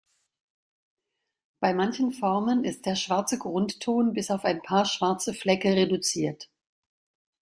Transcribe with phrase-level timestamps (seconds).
[1.59, 6.49] Bei manchen Formen ist der schwarze Grundton bis auf ein paar schwarze Flecke reduziert.